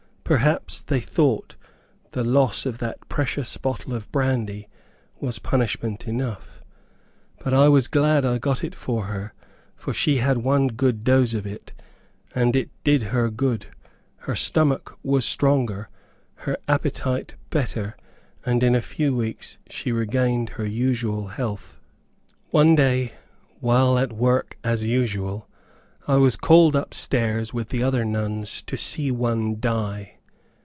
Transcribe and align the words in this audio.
Perhaps 0.23 0.83
they 0.83 1.01
thought 1.01 1.57
the 2.11 2.23
loss 2.23 2.65
of 2.65 2.77
that 2.77 3.09
precious 3.09 3.57
bottle 3.57 3.93
of 3.93 4.09
brandy 4.13 4.69
was 5.19 5.39
punishment 5.39 6.07
enough. 6.07 6.61
But 7.43 7.53
I 7.53 7.67
was 7.67 7.89
glad 7.89 8.23
I 8.23 8.37
got 8.37 8.63
it 8.63 8.73
for 8.73 9.07
her, 9.07 9.33
for 9.75 9.91
she 9.93 10.19
had 10.19 10.37
one 10.37 10.67
good 10.69 11.03
dose 11.03 11.33
of 11.33 11.45
it, 11.45 11.73
and 12.33 12.55
it 12.55 12.69
did 12.85 13.03
her 13.11 13.29
good; 13.29 13.65
her 14.19 14.33
stomach 14.33 14.97
was 15.03 15.25
stronger, 15.25 15.89
her 16.35 16.55
appetite 16.65 17.35
better, 17.49 17.97
and 18.45 18.63
in 18.63 18.73
a 18.73 18.81
few 18.81 19.13
weeks 19.13 19.57
she 19.69 19.91
regained 19.91 20.51
her 20.51 20.65
usual 20.65 21.27
health. 21.27 21.77
One 22.51 22.73
day, 22.73 23.11
while 23.59 23.99
at 23.99 24.13
work 24.13 24.57
as 24.63 24.85
usual, 24.85 25.49
I 26.07 26.15
was 26.15 26.37
called 26.37 26.77
up 26.77 26.93
stairs 26.93 27.53
with 27.53 27.67
the 27.67 27.83
other 27.83 28.05
nuns 28.05 28.61
to 28.61 28.77
see 28.77 29.11
one 29.11 29.59
die. 29.59 30.15